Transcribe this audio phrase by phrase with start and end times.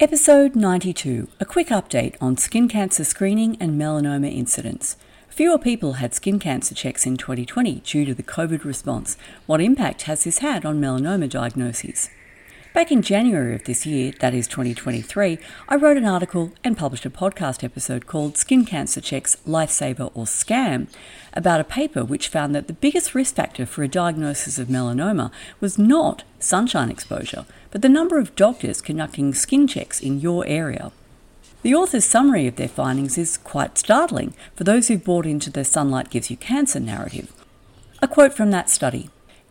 [0.00, 4.96] Episode 92 A quick update on skin cancer screening and melanoma incidence.
[5.28, 9.16] Fewer people had skin cancer checks in 2020 due to the COVID response.
[9.46, 12.10] What impact has this had on melanoma diagnoses?
[12.74, 15.38] Back in January of this year, that is 2023,
[15.70, 20.26] I wrote an article and published a podcast episode called Skin Cancer Checks Lifesaver or
[20.26, 20.86] Scam
[21.32, 25.32] about a paper which found that the biggest risk factor for a diagnosis of melanoma
[25.60, 30.92] was not sunshine exposure, but the number of doctors conducting skin checks in your area.
[31.62, 35.64] The author's summary of their findings is quite startling for those who've bought into the
[35.64, 37.32] sunlight gives you cancer narrative.
[38.02, 39.08] A quote from that study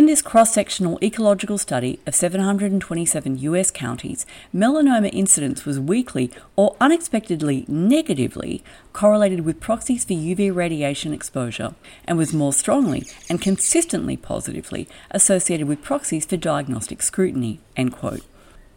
[0.00, 6.74] in this cross sectional ecological study of 727 US counties, melanoma incidence was weakly or
[6.80, 11.74] unexpectedly negatively correlated with proxies for UV radiation exposure
[12.06, 17.60] and was more strongly and consistently positively associated with proxies for diagnostic scrutiny.
[17.76, 18.24] End quote.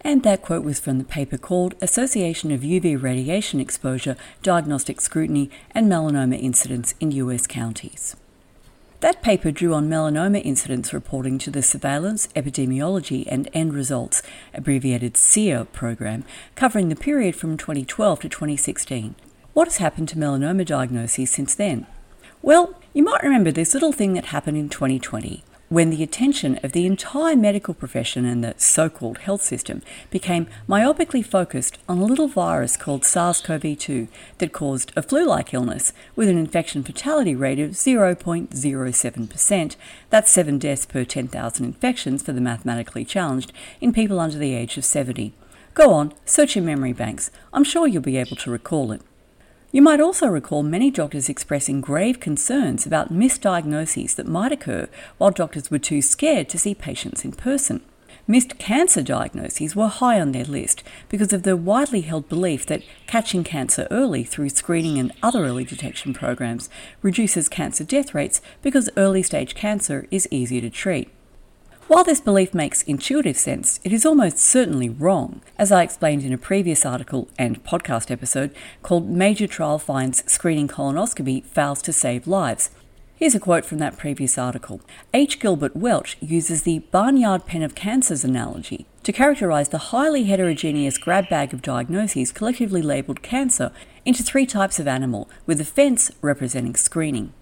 [0.02, 5.50] And that quote was from the paper called Association of UV Radiation Exposure, Diagnostic Scrutiny,
[5.72, 8.18] and Melanoma Incidence in US Counties.
[9.04, 14.22] That paper drew on melanoma incidence reporting to the Surveillance, Epidemiology and End Results,
[14.54, 16.24] abbreviated SEER program,
[16.56, 19.16] covering the period from 2012 to 2016.
[19.52, 21.86] What has happened to melanoma diagnoses since then?
[22.42, 25.44] Well, you might remember this little thing that happened in 2020
[25.74, 30.46] when the attention of the entire medical profession and the so called health system became
[30.70, 34.08] myopically focused on a little virus called SARS CoV 2
[34.38, 39.76] that caused a flu like illness with an infection fatality rate of 0.07%.
[40.12, 44.78] That's 7 deaths per 10,000 infections for the mathematically challenged in people under the age
[44.78, 45.34] of 70.
[45.74, 47.32] Go on, search your memory banks.
[47.52, 49.02] I'm sure you'll be able to recall it.
[49.74, 55.32] You might also recall many doctors expressing grave concerns about misdiagnoses that might occur while
[55.32, 57.82] doctors were too scared to see patients in person.
[58.28, 62.84] Missed cancer diagnoses were high on their list because of the widely held belief that
[63.08, 66.70] catching cancer early through screening and other early detection programs
[67.02, 71.10] reduces cancer death rates because early stage cancer is easier to treat.
[71.90, 76.32] While this belief makes intuitive sense, it is almost certainly wrong, as I explained in
[76.32, 82.26] a previous article and podcast episode called Major Trial Finds Screening Colonoscopy Fails to Save
[82.26, 82.70] Lives.
[83.16, 84.80] Here's a quote from that previous article.
[85.14, 85.42] H.
[85.42, 91.28] Gilbert Welch uses the barnyard pen of cancers analogy to characterize the highly heterogeneous grab
[91.28, 93.74] bag of diagnoses collectively labeled cancer
[94.06, 97.34] into three types of animal, with the fence representing screening.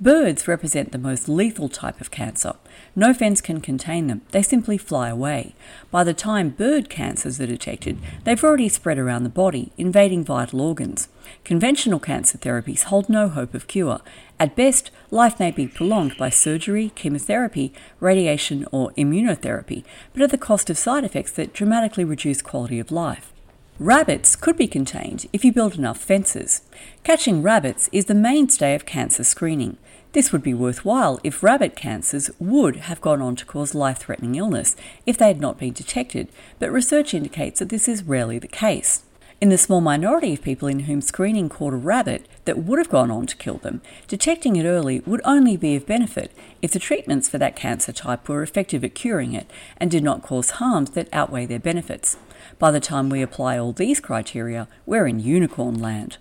[0.00, 2.52] Birds represent the most lethal type of cancer.
[2.94, 5.56] No fence can contain them, they simply fly away.
[5.90, 10.60] By the time bird cancers are detected, they've already spread around the body, invading vital
[10.60, 11.08] organs.
[11.42, 14.00] Conventional cancer therapies hold no hope of cure.
[14.38, 19.82] At best, life may be prolonged by surgery, chemotherapy, radiation, or immunotherapy,
[20.12, 23.32] but at the cost of side effects that dramatically reduce quality of life.
[23.80, 26.62] Rabbits could be contained if you build enough fences.
[27.04, 29.76] Catching rabbits is the mainstay of cancer screening.
[30.12, 34.36] This would be worthwhile if rabbit cancers would have gone on to cause life threatening
[34.36, 34.74] illness
[35.04, 39.02] if they had not been detected, but research indicates that this is rarely the case.
[39.40, 42.88] In the small minority of people in whom screening caught a rabbit that would have
[42.88, 46.32] gone on to kill them, detecting it early would only be of benefit
[46.62, 50.22] if the treatments for that cancer type were effective at curing it and did not
[50.22, 52.16] cause harms that outweigh their benefits.
[52.58, 56.16] By the time we apply all these criteria, we're in unicorn land.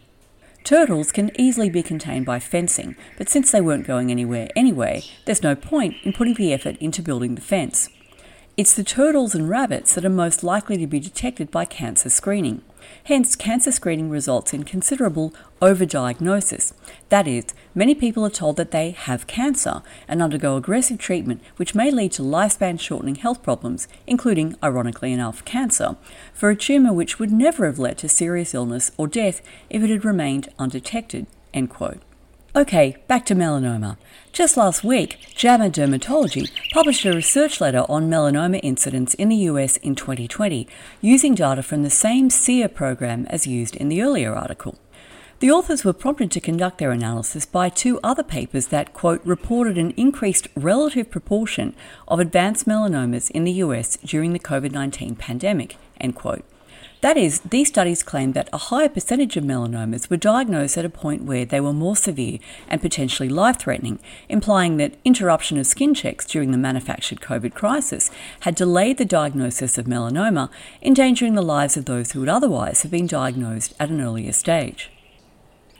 [0.67, 5.41] Turtles can easily be contained by fencing, but since they weren't going anywhere anyway, there's
[5.41, 7.87] no point in putting the effort into building the fence.
[8.57, 12.63] It's the turtles and rabbits that are most likely to be detected by cancer screening.
[13.05, 16.73] Hence, cancer screening results in considerable overdiagnosis.
[17.09, 21.75] That is, many people are told that they have cancer and undergo aggressive treatment, which
[21.75, 25.95] may lead to lifespan shortening health problems, including, ironically enough, cancer,
[26.33, 29.89] for a tumour which would never have led to serious illness or death if it
[29.89, 31.27] had remained undetected.
[31.53, 32.01] End quote.
[32.55, 33.97] Okay, back to melanoma.
[34.31, 39.77] Just last week, JAMA Dermatology published a research letter on melanoma incidence in the US
[39.77, 40.67] in 2020,
[40.99, 44.75] using data from the same SEER program as used in the earlier article.
[45.39, 49.77] The authors were prompted to conduct their analysis by two other papers that, quote, reported
[49.77, 51.75] an increased relative proportion
[52.07, 56.43] of advanced melanomas in the US during the COVID 19 pandemic, end quote.
[57.01, 60.89] That is, these studies claimed that a higher percentage of melanomas were diagnosed at a
[60.89, 63.99] point where they were more severe and potentially life threatening,
[64.29, 69.77] implying that interruption of skin checks during the manufactured COVID crisis had delayed the diagnosis
[69.77, 70.49] of melanoma,
[70.81, 74.89] endangering the lives of those who would otherwise have been diagnosed at an earlier stage.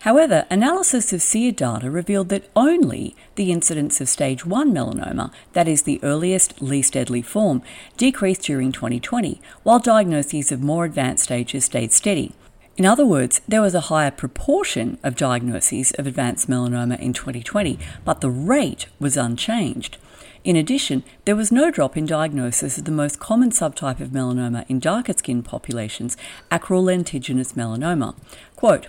[0.08, 5.68] However, analysis of SEER data revealed that only the incidence of stage 1 melanoma, that
[5.68, 7.62] is the earliest, least deadly form,
[7.98, 12.32] decreased during 2020, while diagnoses of more advanced stages stayed steady.
[12.78, 17.78] In other words, there was a higher proportion of diagnoses of advanced melanoma in 2020,
[18.06, 19.98] but the rate was unchanged.
[20.46, 24.66] In addition, there was no drop in diagnosis of the most common subtype of melanoma
[24.70, 26.16] in darker skin populations,
[26.50, 28.16] acral lentiginous melanoma.
[28.56, 28.88] Quote,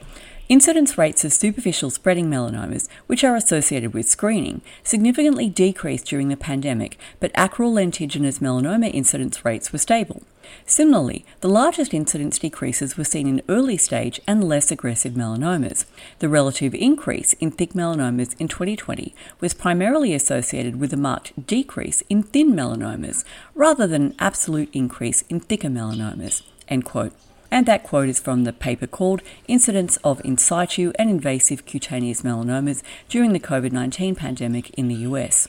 [0.49, 6.39] Incidence rates of superficial spreading melanomas, which are associated with screening, significantly decreased during the
[6.39, 10.23] pandemic, but acral lentiginous melanoma incidence rates were stable.
[10.65, 15.85] Similarly, the largest incidence decreases were seen in early stage and less aggressive melanomas.
[16.21, 22.03] The relative increase in thick melanomas in 2020 was primarily associated with a marked decrease
[22.09, 23.23] in thin melanomas,
[23.55, 26.41] rather than an absolute increase in thicker melanomas.
[26.69, 27.13] End quote.
[27.51, 32.23] And that quote is from the paper called Incidence of In situ and Invasive Cutaneous
[32.23, 35.49] Melanomas During the COVID 19 Pandemic in the US.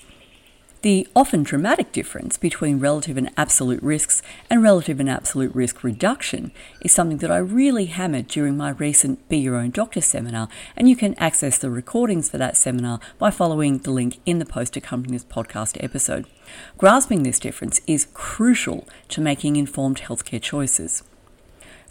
[0.81, 6.53] The often dramatic difference between relative and absolute risks and relative and absolute risk reduction
[6.79, 10.47] is something that I really hammered during my recent Be Your Own Doctor seminar,
[10.77, 14.45] and you can access the recordings for that seminar by following the link in the
[14.45, 16.25] post accompanying this podcast episode.
[16.77, 21.03] Grasping this difference is crucial to making informed healthcare choices.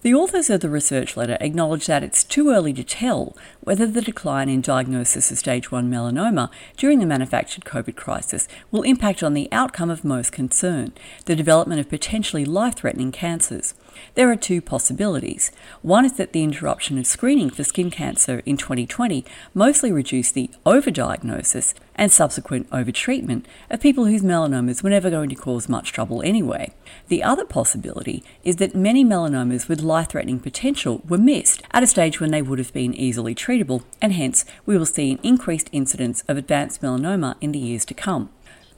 [0.02, 4.00] The authors of the research letter acknowledge that it's too early to tell whether the
[4.00, 9.34] decline in diagnosis of stage 1 melanoma during the manufactured COVID crisis will impact on
[9.34, 10.92] the outcome of most concern
[11.24, 13.74] the development of potentially life threatening cancers.
[14.14, 15.50] There are two possibilities.
[15.82, 20.50] One is that the interruption of screening for skin cancer in 2020 mostly reduced the
[20.64, 26.22] overdiagnosis and subsequent overtreatment of people whose melanomas were never going to cause much trouble
[26.22, 26.72] anyway.
[27.08, 31.86] The other possibility is that many melanomas with life threatening potential were missed at a
[31.86, 35.68] stage when they would have been easily treatable, and hence we will see an increased
[35.72, 38.30] incidence of advanced melanoma in the years to come.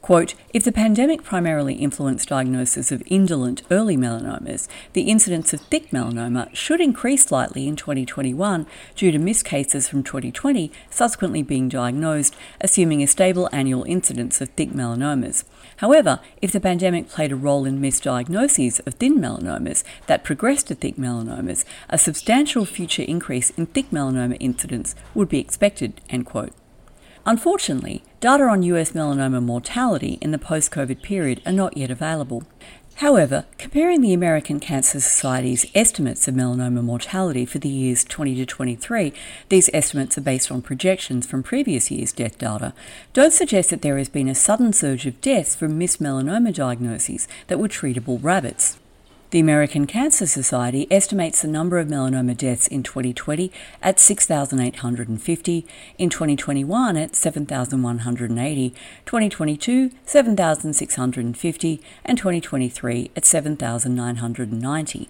[0.02, 5.90] Quote, if the pandemic primarily influenced diagnosis of indolent early melanomas, the incidence of thick
[5.90, 8.66] melanoma should increase slightly in 2021
[8.96, 14.48] due to missed cases from 2020 subsequently being diagnosed, assuming a stable annual incidence of
[14.50, 15.44] thick melanomas.
[15.76, 20.74] However, if the pandemic played a role in misdiagnoses of thin melanomas that progressed to
[20.74, 26.00] thick melanomas, a substantial future increase in thick melanoma incidence would be expected.
[26.08, 26.52] End quote.
[27.26, 32.44] Unfortunately, data on US melanoma mortality in the post COVID period are not yet available.
[32.96, 38.46] However, comparing the American Cancer Society's estimates of melanoma mortality for the years 20 to
[38.46, 39.12] 23,
[39.48, 42.74] these estimates are based on projections from previous years' death data,
[43.12, 47.28] don't suggest that there has been a sudden surge of deaths from missed melanoma diagnoses
[47.46, 48.79] that were treatable rabbits.
[49.30, 55.66] The American Cancer Society estimates the number of melanoma deaths in 2020 at 6,850,
[55.98, 58.74] in 2021 at 7,180,
[59.06, 65.08] 2022 7,650, and 2023 at 7,990.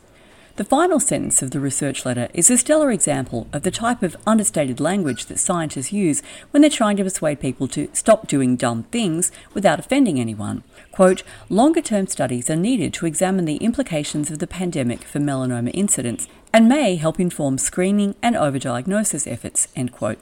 [0.56, 4.16] The final sentence of the research letter is a stellar example of the type of
[4.26, 8.82] understated language that scientists use when they're trying to persuade people to stop doing dumb
[8.84, 10.62] things without offending anyone.
[10.92, 15.70] Quote, longer term studies are needed to examine the implications of the pandemic for melanoma
[15.72, 20.18] incidence and may help inform screening and overdiagnosis efforts, end quote.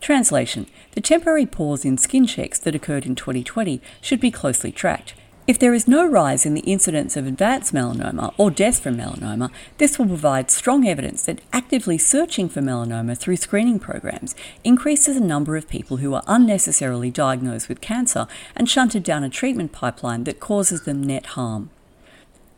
[0.00, 5.14] Translation The temporary pause in skin checks that occurred in 2020 should be closely tracked.
[5.44, 9.50] If there is no rise in the incidence of advanced melanoma or death from melanoma,
[9.78, 15.26] this will provide strong evidence that actively searching for melanoma through screening programs increases the
[15.26, 20.22] number of people who are unnecessarily diagnosed with cancer and shunted down a treatment pipeline
[20.24, 21.70] that causes them net harm.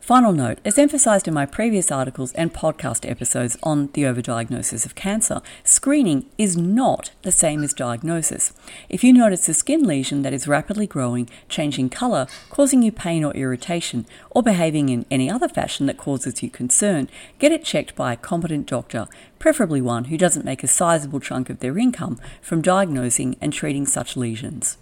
[0.05, 4.93] Final note as emphasized in my previous articles and podcast episodes on the overdiagnosis of
[4.93, 8.53] cancer, screening is not the same as diagnosis.
[8.87, 13.23] If you notice a skin lesion that is rapidly growing, changing color, causing you pain
[13.23, 17.09] or irritation, or behaving in any other fashion that causes you concern,
[17.39, 19.07] get it checked by a competent doctor,
[19.39, 23.87] preferably one who doesn't make a sizable chunk of their income from diagnosing and treating
[23.87, 24.77] such lesions.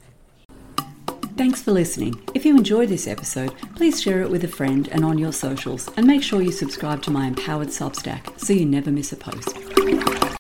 [1.36, 2.22] Thanks for listening.
[2.36, 5.90] If you enjoyed this episode, please share it with a friend and on your socials,
[5.98, 10.24] and make sure you subscribe to my Empowered Substack so you never miss a post.